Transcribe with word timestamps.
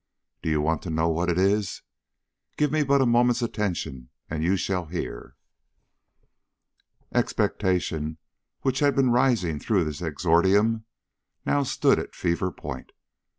Do 0.41 0.49
you 0.49 0.61
want 0.61 0.81
to 0.81 0.89
know 0.89 1.09
what 1.09 1.29
it 1.29 1.37
is? 1.37 1.83
Give 2.57 2.71
me 2.71 2.81
but 2.81 3.03
a 3.03 3.05
moment's 3.05 3.43
attention 3.43 4.09
and 4.31 4.43
you 4.43 4.57
shall 4.57 4.87
hear." 4.87 5.35
Expectation, 7.11 8.17
which 8.63 8.79
had 8.79 8.95
been 8.95 9.11
rising 9.11 9.59
through 9.59 9.83
this 9.83 10.01
exordium, 10.01 10.85
now 11.45 11.61
stood 11.61 11.99
at 11.99 12.15
fever 12.15 12.49
point. 12.51 12.93